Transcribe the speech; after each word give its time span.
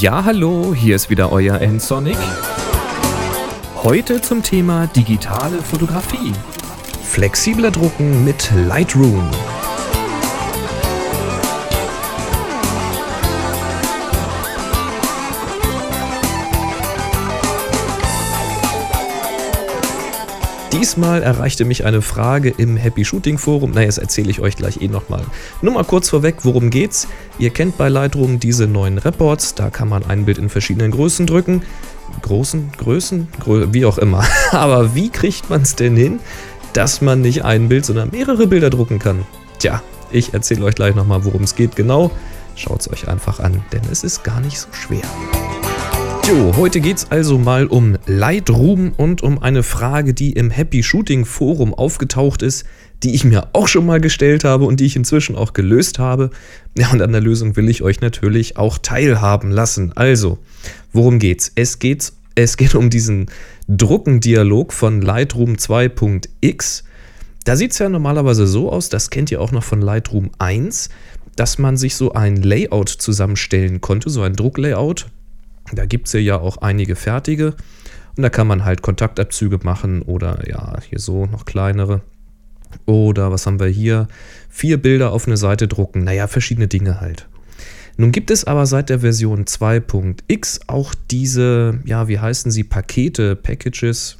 Ja, 0.00 0.24
hallo, 0.24 0.74
hier 0.74 0.96
ist 0.96 1.08
wieder 1.08 1.30
euer 1.30 1.60
N-Sonic. 1.60 2.16
Heute 3.84 4.20
zum 4.20 4.42
Thema 4.42 4.88
digitale 4.88 5.62
Fotografie. 5.62 6.32
Flexibler 7.04 7.70
Drucken 7.70 8.24
mit 8.24 8.50
Lightroom. 8.66 9.30
Diesmal 20.74 21.22
erreichte 21.22 21.64
mich 21.64 21.84
eine 21.84 22.02
Frage 22.02 22.52
im 22.56 22.76
Happy 22.76 23.04
Shooting 23.04 23.38
Forum. 23.38 23.70
Na, 23.72 23.84
das 23.84 23.96
erzähle 23.98 24.28
ich 24.30 24.40
euch 24.40 24.56
gleich 24.56 24.82
eh 24.82 24.88
nochmal. 24.88 25.22
Nur 25.62 25.72
mal 25.72 25.84
kurz 25.84 26.08
vorweg, 26.10 26.38
worum 26.42 26.68
geht's? 26.68 27.06
Ihr 27.38 27.50
kennt 27.50 27.78
bei 27.78 27.88
Lightroom 27.88 28.40
diese 28.40 28.66
neuen 28.66 28.98
Reports. 28.98 29.54
Da 29.54 29.70
kann 29.70 29.88
man 29.88 30.04
ein 30.04 30.24
Bild 30.24 30.38
in 30.38 30.48
verschiedenen 30.48 30.90
Größen 30.90 31.26
drücken. 31.26 31.62
Großen, 32.22 32.72
Größen, 32.76 33.28
Grö 33.38 33.68
wie 33.70 33.86
auch 33.86 33.98
immer. 33.98 34.24
Aber 34.50 34.96
wie 34.96 35.10
kriegt 35.10 35.48
man 35.48 35.62
es 35.62 35.76
denn 35.76 35.96
hin, 35.96 36.18
dass 36.72 37.00
man 37.00 37.20
nicht 37.20 37.44
ein 37.44 37.68
Bild, 37.68 37.86
sondern 37.86 38.10
mehrere 38.10 38.48
Bilder 38.48 38.68
drucken 38.68 38.98
kann? 38.98 39.24
Tja, 39.60 39.80
ich 40.10 40.34
erzähle 40.34 40.64
euch 40.64 40.74
gleich 40.74 40.96
nochmal, 40.96 41.24
worum 41.24 41.44
es 41.44 41.54
geht 41.54 41.76
genau. 41.76 42.10
Schaut 42.56 42.80
es 42.80 42.92
euch 42.92 43.06
einfach 43.06 43.38
an, 43.38 43.64
denn 43.72 43.82
es 43.92 44.02
ist 44.02 44.24
gar 44.24 44.40
nicht 44.40 44.58
so 44.58 44.68
schwer. 44.72 45.02
Jo, 46.26 46.56
heute 46.56 46.80
geht's 46.80 47.10
also 47.10 47.36
mal 47.36 47.66
um 47.66 47.98
Lightroom 48.06 48.92
und 48.96 49.22
um 49.22 49.42
eine 49.42 49.62
Frage, 49.62 50.14
die 50.14 50.32
im 50.32 50.48
Happy 50.48 50.82
Shooting 50.82 51.26
Forum 51.26 51.74
aufgetaucht 51.74 52.40
ist, 52.40 52.64
die 53.02 53.14
ich 53.14 53.24
mir 53.24 53.48
auch 53.52 53.68
schon 53.68 53.84
mal 53.84 54.00
gestellt 54.00 54.42
habe 54.42 54.64
und 54.64 54.80
die 54.80 54.86
ich 54.86 54.96
inzwischen 54.96 55.36
auch 55.36 55.52
gelöst 55.52 55.98
habe. 55.98 56.30
Ja, 56.78 56.90
und 56.92 57.02
an 57.02 57.12
der 57.12 57.20
Lösung 57.20 57.56
will 57.56 57.68
ich 57.68 57.82
euch 57.82 58.00
natürlich 58.00 58.56
auch 58.56 58.78
teilhaben 58.78 59.50
lassen. 59.50 59.92
Also, 59.96 60.38
worum 60.94 61.18
geht's? 61.18 61.52
Es 61.56 61.78
geht, 61.78 62.10
es 62.36 62.56
geht 62.56 62.74
um 62.74 62.88
diesen 62.88 63.26
Druckendialog 63.68 64.72
von 64.72 65.02
Lightroom 65.02 65.56
2.x. 65.56 66.84
Da 67.44 67.54
sieht's 67.54 67.78
ja 67.78 67.90
normalerweise 67.90 68.46
so 68.46 68.72
aus, 68.72 68.88
das 68.88 69.10
kennt 69.10 69.30
ihr 69.30 69.42
auch 69.42 69.52
noch 69.52 69.62
von 69.62 69.82
Lightroom 69.82 70.30
1, 70.38 70.88
dass 71.36 71.58
man 71.58 71.76
sich 71.76 71.96
so 71.96 72.14
ein 72.14 72.36
Layout 72.36 72.88
zusammenstellen 72.88 73.82
konnte, 73.82 74.08
so 74.08 74.22
ein 74.22 74.36
Drucklayout 74.36 75.08
da 75.76 75.86
gibt 75.86 76.06
es 76.08 76.12
ja 76.12 76.38
auch 76.38 76.58
einige 76.58 76.96
fertige. 76.96 77.54
Und 78.16 78.22
da 78.22 78.30
kann 78.30 78.46
man 78.46 78.64
halt 78.64 78.82
Kontaktabzüge 78.82 79.60
machen 79.62 80.02
oder 80.02 80.48
ja, 80.48 80.76
hier 80.88 81.00
so 81.00 81.26
noch 81.26 81.44
kleinere. 81.44 82.02
Oder 82.86 83.32
was 83.32 83.46
haben 83.46 83.60
wir 83.60 83.66
hier? 83.66 84.08
Vier 84.48 84.80
Bilder 84.80 85.12
auf 85.12 85.26
eine 85.26 85.36
Seite 85.36 85.68
drucken. 85.68 86.04
Naja, 86.04 86.26
verschiedene 86.26 86.68
Dinge 86.68 87.00
halt. 87.00 87.28
Nun 87.96 88.10
gibt 88.10 88.30
es 88.30 88.44
aber 88.44 88.66
seit 88.66 88.88
der 88.90 89.00
Version 89.00 89.44
2.x 89.44 90.60
auch 90.66 90.94
diese, 91.10 91.78
ja, 91.84 92.08
wie 92.08 92.18
heißen 92.18 92.50
sie, 92.50 92.64
Pakete, 92.64 93.36
Packages, 93.36 94.18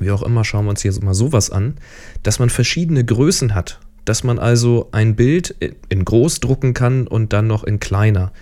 wie 0.00 0.10
auch 0.10 0.22
immer, 0.22 0.44
schauen 0.44 0.64
wir 0.64 0.70
uns 0.70 0.82
jetzt 0.82 1.02
mal 1.02 1.14
sowas 1.14 1.50
an, 1.50 1.74
dass 2.22 2.38
man 2.38 2.50
verschiedene 2.50 3.04
Größen 3.04 3.54
hat. 3.54 3.80
Dass 4.04 4.24
man 4.24 4.38
also 4.38 4.88
ein 4.92 5.16
Bild 5.16 5.54
in 5.90 6.04
groß 6.04 6.40
drucken 6.40 6.72
kann 6.72 7.06
und 7.06 7.34
dann 7.34 7.46
noch 7.46 7.64
in 7.64 7.78
kleiner. 7.78 8.32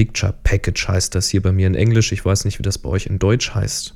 Picture 0.00 0.32
Package 0.44 0.88
heißt 0.88 1.14
das 1.14 1.28
hier 1.28 1.42
bei 1.42 1.52
mir 1.52 1.66
in 1.66 1.74
Englisch. 1.74 2.10
Ich 2.10 2.24
weiß 2.24 2.46
nicht, 2.46 2.58
wie 2.58 2.62
das 2.62 2.78
bei 2.78 2.88
euch 2.88 3.04
in 3.04 3.18
Deutsch 3.18 3.54
heißt. 3.54 3.94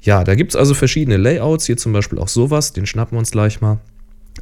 Ja, 0.00 0.24
da 0.24 0.34
gibt 0.34 0.50
es 0.50 0.56
also 0.56 0.74
verschiedene 0.74 1.16
Layouts. 1.16 1.66
Hier 1.66 1.76
zum 1.76 1.92
Beispiel 1.92 2.18
auch 2.18 2.26
sowas. 2.26 2.72
Den 2.72 2.86
schnappen 2.86 3.14
wir 3.14 3.20
uns 3.20 3.30
gleich 3.30 3.60
mal. 3.60 3.78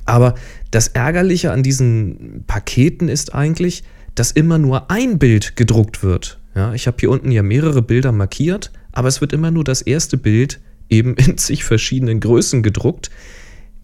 Aber 0.07 0.37
das 0.71 0.89
Ärgerliche 0.89 1.53
an 1.53 1.63
diesen 1.63 2.45
Paketen 2.47 3.11
ist 3.11 3.35
eigentlich, 3.35 3.85
dass 4.15 4.31
immer 4.31 4.57
nur 4.57 4.91
ein 4.91 5.19
Bild 5.19 5.55
gedruckt 5.55 6.03
wird. 6.03 6.39
Ja, 6.55 6.73
ich 6.73 6.87
habe 6.87 6.97
hier 6.99 7.11
unten 7.11 7.31
ja 7.31 7.43
mehrere 7.43 7.83
Bilder 7.83 8.13
markiert, 8.13 8.73
aber 8.91 9.09
es 9.09 9.21
wird 9.21 9.35
immer 9.35 9.51
nur 9.51 9.65
das 9.65 9.83
erste 9.83 10.17
Bild 10.17 10.61
eben 10.89 11.15
in 11.19 11.37
zig 11.37 11.63
verschiedenen 11.63 12.21
Größen 12.21 12.63
gedruckt. 12.63 13.11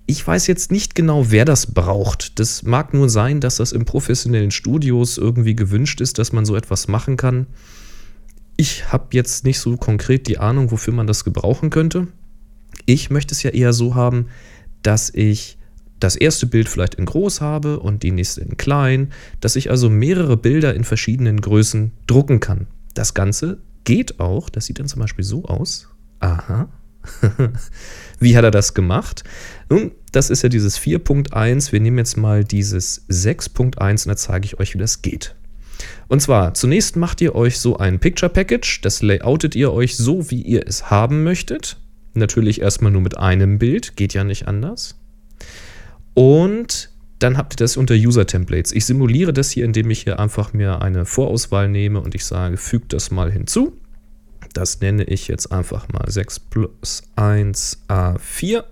Ich 0.07 0.27
weiß 0.27 0.47
jetzt 0.49 0.71
nicht 0.71 0.95
genau, 0.95 1.31
wer 1.31 1.45
das 1.45 1.73
braucht. 1.73 2.39
Das 2.39 2.63
mag 2.63 2.93
nur 2.93 3.09
sein, 3.09 3.41
dass 3.41 3.57
das 3.57 3.73
in 3.73 3.87
professionellen 3.87 4.51
Studios 4.51 5.17
irgendwie 5.17 5.57
gewünscht 5.57 6.01
ist, 6.01 6.19
dass 6.19 6.33
man 6.33 6.45
so 6.45 6.57
etwas 6.57 6.89
machen 6.89 7.17
kann. 7.17 7.47
Ich 8.57 8.93
habe 8.93 9.09
jetzt 9.13 9.45
nicht 9.45 9.59
so 9.59 9.77
konkret 9.77 10.29
die 10.29 10.39
Ahnung, 10.39 10.71
wofür 10.71 10.93
man 10.93 11.07
das 11.07 11.25
gebrauchen 11.25 11.71
könnte. 11.71 12.09
Ich 12.87 13.09
möchte 13.09 13.33
es 13.35 13.43
ja 13.43 13.51
eher 13.51 13.73
so 13.73 13.95
haben, 13.95 14.27
dass 14.83 15.11
ich 15.11 15.57
das 16.01 16.17
erste 16.17 16.47
Bild 16.47 16.69
vielleicht 16.69 16.97
in 16.97 17.07
groß 17.07 17.41
habe 17.41 17.81
und 17.81 18.03
die 18.03 18.11
nächste 18.11 18.43
in 18.43 18.59
klein, 18.59 19.13
dass 19.41 19.57
ich 19.57 19.71
also 19.71 19.89
mehrere 19.89 20.37
Bilder 20.37 20.75
in 20.75 20.85
verschiedenen 20.85 21.41
Größen 21.41 21.93
drucken 22.07 22.41
kann. 22.41 22.67
Das 22.93 23.15
Ganze 23.15 23.59
geht 23.85 24.21
auch, 24.21 24.51
das 24.51 24.67
sieht 24.67 24.79
dann 24.79 24.89
zum 24.89 25.01
Beispiel 25.01 25.25
so 25.25 25.47
aus. 25.47 25.89
Aha. 26.21 26.69
Wie 28.19 28.37
hat 28.37 28.45
er 28.45 28.51
das 28.51 28.75
gemacht? 28.75 29.25
Nun, 29.69 29.93
das 30.13 30.31
ist 30.31 30.43
ja 30.43 30.49
dieses 30.49 30.79
4.1. 30.79 31.73
Wir 31.73 31.81
nehmen 31.81 31.99
jetzt 31.99 32.17
mal 32.17 32.45
dieses 32.45 33.09
6.1 33.09 34.05
und 34.05 34.07
da 34.07 34.17
zeige 34.17 34.47
ich 34.47 34.61
euch, 34.61 34.75
wie 34.75 34.79
das 34.79 35.03
geht. 35.03 35.35
Und 36.09 36.21
zwar, 36.21 36.55
zunächst 36.55 36.97
macht 36.97 37.21
ihr 37.21 37.35
euch 37.35 37.59
so 37.59 37.77
ein 37.77 37.99
Picture 37.99 38.31
Package. 38.31 38.81
Das 38.83 39.03
layoutet 39.03 39.55
ihr 39.55 39.73
euch 39.73 39.97
so, 39.97 40.31
wie 40.31 40.43
ihr 40.43 40.67
es 40.67 40.91
haben 40.91 41.23
möchtet. 41.25 41.79
Natürlich 42.15 42.61
erstmal 42.61 42.93
nur 42.93 43.03
mit 43.03 43.19
einem 43.19 43.59
Bild, 43.59 43.97
geht 43.97 44.15
ja 44.15 44.23
nicht 44.23 44.47
anders. 44.47 44.97
Und 46.15 46.91
dann 47.19 47.37
habt 47.37 47.55
ihr 47.55 47.57
das 47.57 47.77
unter 47.77 47.95
User 47.95 48.27
Templates. 48.27 48.73
Ich 48.73 48.87
simuliere 48.87 49.33
das 49.33 49.51
hier, 49.51 49.65
indem 49.65 49.91
ich 49.91 50.03
hier 50.03 50.21
einfach 50.21 50.53
mir 50.53 50.83
eine 50.83 51.07
Vorauswahl 51.07 51.69
nehme 51.69 52.01
und 52.01 52.15
ich 52.15 52.25
sage, 52.25 52.57
fügt 52.57 52.93
das 52.93 53.11
mal 53.11 53.33
hinzu. 53.33 53.77
Das 54.55 54.81
nenne 54.81 55.03
ich 55.05 55.27
jetzt 55.27 55.51
einfach 55.53 55.89
mal 55.93 56.09
6 56.09 56.39
plus 56.41 57.03
1 57.17 57.85
A4. 57.89 58.65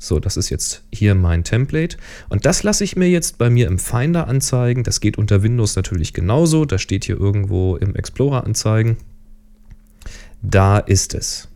So, 0.00 0.18
das 0.18 0.36
ist 0.36 0.50
jetzt 0.50 0.82
hier 0.92 1.14
mein 1.14 1.44
Template. 1.44 1.96
Und 2.28 2.44
das 2.44 2.64
lasse 2.64 2.82
ich 2.82 2.96
mir 2.96 3.08
jetzt 3.08 3.38
bei 3.38 3.50
mir 3.50 3.68
im 3.68 3.78
Finder 3.78 4.26
anzeigen. 4.26 4.82
Das 4.82 5.00
geht 5.00 5.16
unter 5.16 5.44
Windows 5.44 5.76
natürlich 5.76 6.12
genauso. 6.12 6.64
Das 6.64 6.82
steht 6.82 7.04
hier 7.04 7.20
irgendwo 7.20 7.76
im 7.76 7.94
Explorer 7.94 8.44
anzeigen. 8.44 8.96
Da 10.42 10.78
ist 10.78 11.14
es. 11.14 11.48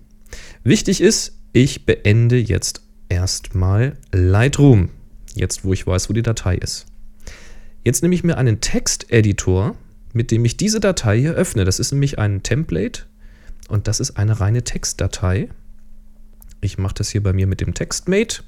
Wichtig 0.63 1.01
ist, 1.01 1.33
ich 1.53 1.87
beende 1.87 2.37
jetzt 2.37 2.83
erstmal 3.09 3.97
Lightroom. 4.13 4.91
Jetzt, 5.35 5.65
wo 5.65 5.73
ich 5.73 5.87
weiß, 5.87 6.09
wo 6.09 6.13
die 6.13 6.23
Datei 6.23 6.55
ist. 6.55 6.87
Jetzt 7.83 8.03
nehme 8.03 8.15
ich 8.15 8.23
mir 8.23 8.39
einen 8.39 8.61
Texteditor 8.61 9.75
mit 10.15 10.31
dem 10.31 10.45
ich 10.45 10.57
diese 10.57 10.81
Datei 10.81 11.21
hier 11.21 11.35
öffne. 11.35 11.65
Das 11.65 11.79
ist 11.79 11.93
nämlich 11.93 12.19
ein 12.19 12.43
Template 12.43 13.03
und 13.69 13.89
das 13.89 14.01
ist 14.01 14.17
eine 14.17 14.41
reine 14.41 14.63
Textdatei. 14.63 15.49
Ich 16.61 16.79
mache 16.79 16.95
das 16.95 17.11
hier 17.11 17.23
bei 17.23 17.35
mir 17.35 17.47
mit 17.47 17.61
dem 17.61 17.75
TextMate. 17.75 18.43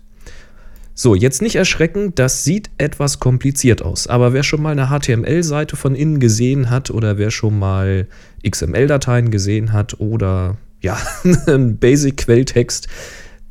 So, 0.94 1.14
jetzt 1.14 1.42
nicht 1.42 1.56
erschrecken, 1.56 2.14
das 2.14 2.44
sieht 2.44 2.70
etwas 2.78 3.20
kompliziert 3.20 3.82
aus. 3.82 4.06
Aber 4.06 4.32
wer 4.32 4.42
schon 4.42 4.62
mal 4.62 4.78
eine 4.78 4.88
HTML-Seite 4.88 5.76
von 5.76 5.94
innen 5.94 6.20
gesehen 6.20 6.70
hat 6.70 6.90
oder 6.90 7.18
wer 7.18 7.30
schon 7.30 7.58
mal 7.58 8.06
XML-Dateien 8.48 9.30
gesehen 9.30 9.74
hat 9.74 10.00
oder 10.00 10.56
ja, 10.80 10.96
einen 11.46 11.76
Basic-Quelltext, 11.78 12.88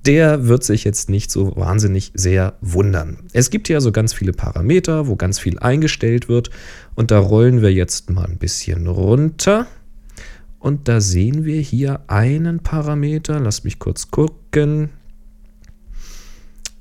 der 0.05 0.47
wird 0.47 0.63
sich 0.63 0.83
jetzt 0.83 1.09
nicht 1.09 1.31
so 1.31 1.55
wahnsinnig 1.55 2.11
sehr 2.13 2.53
wundern. 2.61 3.17
Es 3.33 3.49
gibt 3.49 3.67
hier 3.67 3.77
also 3.77 3.91
ganz 3.91 4.13
viele 4.13 4.33
Parameter, 4.33 5.07
wo 5.07 5.15
ganz 5.15 5.39
viel 5.39 5.57
eingestellt 5.59 6.29
wird 6.29 6.49
und 6.93 7.11
da 7.11 7.19
rollen 7.19 7.61
wir 7.61 7.73
jetzt 7.73 8.09
mal 8.09 8.25
ein 8.25 8.37
bisschen 8.37 8.87
runter. 8.87 9.67
Und 10.59 10.87
da 10.87 10.99
sehen 10.99 11.45
wir 11.45 11.61
hier 11.61 12.01
einen 12.07 12.59
Parameter. 12.59 13.39
Lasst 13.39 13.65
mich 13.65 13.77
kurz 13.77 14.09
gucken. 14.09 14.89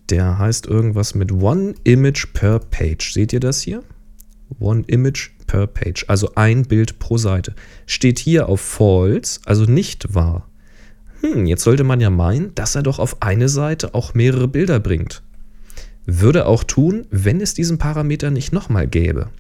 Der 0.09 0.39
heißt 0.39 0.67
irgendwas 0.67 1.15
mit 1.15 1.33
One 1.33 1.75
Image 1.85 2.33
per 2.33 2.61
Page. 2.61 3.13
Seht 3.13 3.35
ihr 3.35 3.41
das 3.41 3.61
hier? 3.61 3.83
One 4.59 4.85
Image 4.87 5.33
per 5.47 5.67
Page. 5.67 6.07
Also 6.09 6.31
ein 6.35 6.63
Bild 6.63 6.99
pro 6.99 7.19
Seite. 7.19 7.55
Steht 7.87 8.19
hier 8.19 8.49
auf 8.49 8.63
False, 8.63 9.41
also 9.45 9.65
nicht 9.65 10.15
wahr 10.15 10.49
hm, 11.25 11.47
jetzt 11.47 11.63
sollte 11.63 11.85
man 11.85 12.01
ja 12.01 12.11
meinen, 12.11 12.55
dass 12.55 12.75
er 12.75 12.83
doch 12.83 12.99
auf 12.99 13.23
eine 13.23 13.49
Seite 13.49 13.95
auch 13.95 14.13
mehrere 14.13 14.47
Bilder 14.47 14.79
bringt. 14.79 15.23
Würde 16.05 16.45
auch 16.45 16.65
tun, 16.65 17.07
wenn 17.11 17.41
es 17.41 17.55
diesen 17.55 17.79
Parameter 17.79 18.31
nicht 18.31 18.53
nochmal 18.53 18.87
gäbe. 18.87 19.31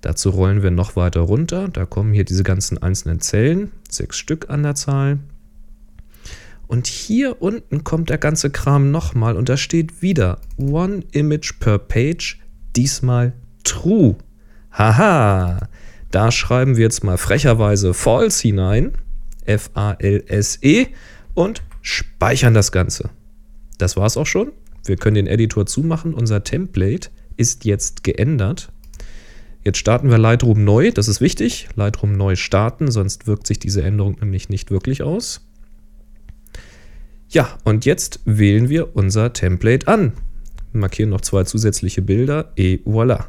Dazu 0.00 0.30
rollen 0.30 0.62
wir 0.62 0.70
noch 0.70 0.94
weiter 0.94 1.20
runter. 1.20 1.68
Da 1.68 1.86
kommen 1.86 2.12
hier 2.12 2.24
diese 2.24 2.44
ganzen 2.44 2.80
einzelnen 2.80 3.18
Zellen, 3.18 3.72
sechs 3.90 4.16
Stück 4.16 4.48
an 4.48 4.62
der 4.62 4.76
Zahl. 4.76 5.18
Und 6.68 6.86
hier 6.86 7.42
unten 7.42 7.82
kommt 7.82 8.10
der 8.10 8.18
ganze 8.18 8.50
Kram 8.50 8.92
nochmal 8.92 9.36
und 9.36 9.48
da 9.48 9.56
steht 9.56 10.02
wieder 10.02 10.38
One 10.56 11.02
Image 11.10 11.58
per 11.58 11.78
Page, 11.78 12.38
diesmal 12.76 13.32
True. 13.64 14.14
Haha, 14.70 15.68
da 16.12 16.30
schreiben 16.30 16.76
wir 16.76 16.84
jetzt 16.84 17.02
mal 17.02 17.16
frecherweise 17.16 17.92
False 17.92 18.42
hinein. 18.42 18.92
F-A-L-S-E 19.48 20.86
und 21.34 21.62
speichern 21.82 22.54
das 22.54 22.72
Ganze. 22.72 23.10
Das 23.78 23.96
war 23.96 24.06
es 24.06 24.16
auch 24.16 24.26
schon. 24.26 24.52
Wir 24.84 24.96
können 24.96 25.14
den 25.14 25.26
Editor 25.26 25.66
zumachen. 25.66 26.14
Unser 26.14 26.44
Template 26.44 27.10
ist 27.36 27.64
jetzt 27.64 28.04
geändert. 28.04 28.70
Jetzt 29.64 29.78
starten 29.78 30.10
wir 30.10 30.18
Lightroom 30.18 30.64
neu, 30.64 30.92
das 30.92 31.08
ist 31.08 31.20
wichtig. 31.20 31.68
Lightroom 31.76 32.12
neu 32.12 32.36
starten, 32.36 32.90
sonst 32.90 33.26
wirkt 33.26 33.46
sich 33.46 33.58
diese 33.58 33.82
Änderung 33.82 34.16
nämlich 34.20 34.48
nicht 34.48 34.70
wirklich 34.70 35.02
aus. 35.02 35.46
Ja, 37.28 37.58
und 37.64 37.84
jetzt 37.84 38.20
wählen 38.24 38.68
wir 38.68 38.96
unser 38.96 39.32
Template 39.32 39.86
an. 39.86 40.12
Markieren 40.72 41.10
noch 41.10 41.20
zwei 41.20 41.44
zusätzliche 41.44 42.02
Bilder 42.02 42.52
et 42.56 42.86
voilà. 42.86 43.26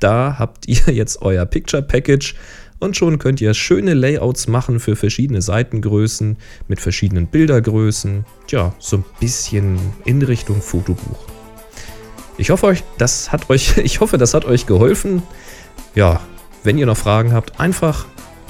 Da 0.00 0.36
habt 0.38 0.66
ihr 0.68 0.94
jetzt 0.94 1.20
euer 1.22 1.44
Picture 1.44 1.82
Package 1.82 2.34
und 2.78 2.96
schon 2.96 3.18
könnt 3.18 3.40
ihr 3.40 3.54
schöne 3.54 3.94
Layouts 3.94 4.48
machen 4.48 4.80
für 4.80 4.96
verschiedene 4.96 5.42
Seitengrößen 5.42 6.36
mit 6.68 6.80
verschiedenen 6.80 7.26
Bildergrößen. 7.26 8.24
Tja, 8.46 8.74
so 8.78 8.98
ein 8.98 9.04
bisschen 9.20 9.78
in 10.04 10.22
Richtung 10.22 10.62
Fotobuch. 10.62 11.18
Ich 12.36 12.50
hoffe, 12.50 12.66
euch, 12.66 12.84
das 12.98 13.32
hat 13.32 13.50
euch, 13.50 13.76
ich 13.82 14.00
hoffe, 14.00 14.18
das 14.18 14.34
hat 14.34 14.44
euch 14.44 14.66
geholfen. 14.66 15.22
Ja, 15.94 16.20
wenn 16.62 16.78
ihr 16.78 16.86
noch 16.86 16.96
Fragen 16.96 17.32
habt, 17.32 17.60
einfach 17.60 18.06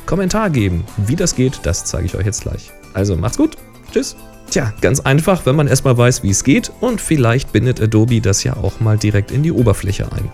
Kommentar 0.07 0.51
geben. 0.51 0.85
Wie 0.97 1.17
das 1.17 1.35
geht, 1.35 1.61
das 1.65 1.85
zeige 1.85 2.07
ich 2.07 2.15
euch 2.15 2.27
jetzt 2.27 2.43
gleich. 2.43 2.71
Also 2.95 3.17
macht's 3.17 3.37
gut. 3.37 3.57
Tschüss. 3.93 4.17
Tja, 4.51 4.73
ganz 4.81 5.01
einfach, 5.01 5.45
wenn 5.45 5.57
man 5.57 5.69
erstmal 5.69 5.97
weiß, 5.97 6.23
wie 6.23 6.31
es 6.31 6.43
geht 6.43 6.73
und 6.81 7.01
vielleicht 7.03 7.53
bindet 7.53 7.83
Adobe 7.83 8.21
das 8.23 8.45
ja 8.45 8.57
auch 8.57 8.81
mal 8.81 8.97
direkt 8.97 9.31
in 9.31 9.43
die 9.43 9.53
Oberfläche 9.53 10.11
ein. 10.11 10.31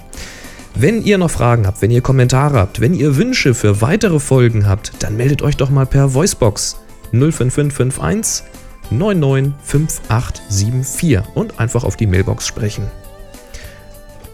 Wenn 0.77 1.03
ihr 1.03 1.19
noch 1.19 1.31
Fragen 1.31 1.69
habt, 1.69 1.83
wenn 1.83 1.93
ihr 1.93 2.01
Kommentare 2.01 2.59
habt, 2.59 2.81
wenn 2.81 2.95
ihr 2.95 3.17
Wünsche 3.17 3.55
für 3.55 3.81
weitere 3.81 4.19
Folgen 4.19 4.67
habt, 4.67 4.91
dann 4.99 5.17
meldet 5.17 5.41
euch 5.41 5.57
doch 5.57 5.71
mal 5.71 5.87
per 5.87 6.15
Voicebox 6.15 6.81
05551 7.13 8.45
995874 8.91 11.21
und 11.35 11.61
einfach 11.61 11.85
auf 11.85 11.97
die 11.97 12.09
Mailbox 12.09 12.49
sprechen. 12.49 12.89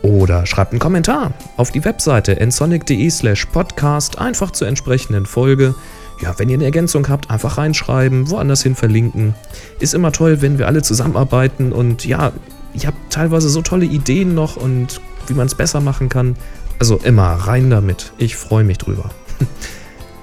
Oder 0.00 0.46
schreibt 0.46 0.72
einen 0.72 0.80
Kommentar 0.80 1.34
auf 1.58 1.72
die 1.72 1.84
Webseite 1.84 2.40
ensonic.de 2.40 3.10
slash 3.10 3.44
podcast 3.44 4.18
einfach 4.18 4.52
zur 4.52 4.66
entsprechenden 4.66 5.26
Folge. 5.26 5.74
Ja, 6.22 6.38
wenn 6.38 6.48
ihr 6.48 6.54
eine 6.54 6.64
Ergänzung 6.64 7.06
habt, 7.10 7.30
einfach 7.30 7.58
reinschreiben, 7.58 8.30
woanders 8.30 8.62
hin 8.62 8.74
verlinken. 8.74 9.34
Ist 9.78 9.92
immer 9.92 10.10
toll, 10.10 10.40
wenn 10.40 10.58
wir 10.58 10.68
alle 10.68 10.80
zusammenarbeiten 10.80 11.72
und 11.72 12.06
ja, 12.06 12.32
ich 12.72 12.86
habe 12.86 12.96
teilweise 13.10 13.50
so 13.50 13.60
tolle 13.60 13.84
Ideen 13.84 14.34
noch 14.34 14.56
und 14.56 15.02
wie 15.30 15.34
man 15.34 15.46
es 15.46 15.54
besser 15.54 15.80
machen 15.80 16.08
kann. 16.08 16.36
Also 16.78 16.96
immer 16.98 17.32
rein 17.32 17.70
damit. 17.70 18.12
Ich 18.18 18.36
freue 18.36 18.64
mich 18.64 18.78
drüber. 18.78 19.10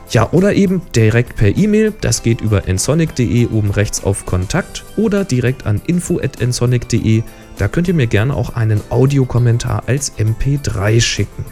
Ja, 0.10 0.30
oder 0.32 0.54
eben 0.54 0.82
direkt 0.96 1.36
per 1.36 1.58
E-Mail. 1.58 1.94
Das 2.00 2.24
geht 2.24 2.40
über 2.40 2.68
ensonic.de 2.68 3.48
oben 3.48 3.72
rechts 3.72 4.04
auf 4.04 4.26
Kontakt 4.26 4.86
oder 4.96 5.26
direkt 5.26 5.66
an 5.66 5.82
info.ensonic.de. 5.86 7.24
Da 7.58 7.68
könnt 7.68 7.90
ihr 7.90 7.94
mir 7.94 8.08
gerne 8.08 8.34
auch 8.34 8.56
einen 8.56 8.82
Audiokommentar 8.90 9.84
als 9.86 10.14
MP3 10.18 11.02
schicken. 11.02 11.44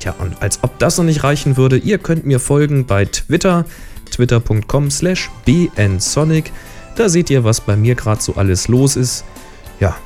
Tja, 0.00 0.14
und 0.18 0.42
als 0.42 0.58
ob 0.62 0.78
das 0.80 0.98
noch 0.98 1.04
nicht 1.04 1.22
reichen 1.22 1.56
würde, 1.56 1.76
ihr 1.76 1.98
könnt 1.98 2.26
mir 2.26 2.40
folgen 2.40 2.84
bei 2.84 3.04
Twitter, 3.04 3.64
twitter.com 4.10 4.90
slash 4.90 5.30
bnsonic. 5.44 6.52
Da 6.96 7.08
seht 7.08 7.30
ihr, 7.30 7.44
was 7.44 7.60
bei 7.60 7.76
mir 7.76 7.94
gerade 7.94 8.22
so 8.22 8.34
alles 8.34 8.66
los 8.66 8.96
ist. 8.96 9.24
Ja, 9.78 9.96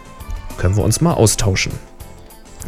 können 0.58 0.76
wir 0.76 0.84
uns 0.84 1.00
mal 1.00 1.14
austauschen. 1.14 1.72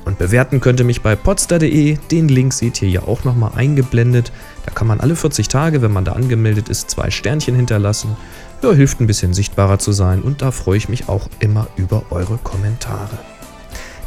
Und 0.04 0.18
bewerten 0.18 0.60
könnt 0.60 0.80
ihr 0.80 0.86
mich 0.86 1.02
bei 1.02 1.14
podstar.de. 1.14 1.96
Den 2.10 2.28
Link 2.28 2.52
seht 2.52 2.82
ihr 2.82 2.88
ja 2.88 3.02
auch 3.02 3.24
nochmal 3.24 3.52
eingeblendet. 3.54 4.32
Da 4.66 4.72
kann 4.72 4.86
man 4.86 5.00
alle 5.00 5.16
40 5.16 5.48
Tage, 5.48 5.82
wenn 5.82 5.92
man 5.92 6.04
da 6.04 6.12
angemeldet 6.12 6.68
ist, 6.68 6.90
zwei 6.90 7.10
Sternchen 7.10 7.54
hinterlassen. 7.54 8.16
Ja, 8.62 8.72
hilft 8.72 9.00
ein 9.00 9.06
bisschen 9.06 9.34
sichtbarer 9.34 9.78
zu 9.78 9.92
sein 9.92 10.22
und 10.22 10.42
da 10.42 10.50
freue 10.50 10.76
ich 10.76 10.88
mich 10.88 11.08
auch 11.08 11.28
immer 11.40 11.66
über 11.76 12.04
eure 12.10 12.38
Kommentare. 12.38 13.18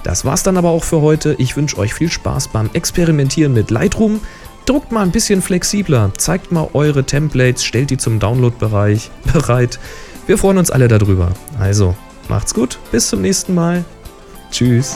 Das 0.03 0.23
war's 0.23 0.43
dann 0.43 0.57
aber 0.57 0.69
auch 0.69 0.83
für 0.83 1.01
heute. 1.01 1.35
Ich 1.39 1.57
wünsche 1.57 1.77
euch 1.77 1.93
viel 1.93 2.11
Spaß 2.11 2.49
beim 2.49 2.69
Experimentieren 2.73 3.53
mit 3.53 3.71
Lightroom. 3.71 4.21
Druckt 4.65 4.91
mal 4.91 5.01
ein 5.01 5.11
bisschen 5.11 5.41
flexibler, 5.41 6.11
zeigt 6.17 6.51
mal 6.51 6.69
eure 6.73 7.03
Templates, 7.03 7.63
stellt 7.63 7.89
die 7.89 7.97
zum 7.97 8.19
Download-Bereich 8.19 9.11
bereit. 9.33 9.79
Wir 10.27 10.37
freuen 10.37 10.57
uns 10.57 10.71
alle 10.71 10.87
darüber. 10.87 11.31
Also, 11.59 11.95
macht's 12.29 12.53
gut, 12.53 12.79
bis 12.91 13.07
zum 13.07 13.21
nächsten 13.21 13.53
Mal. 13.53 13.83
Tschüss. 14.51 14.95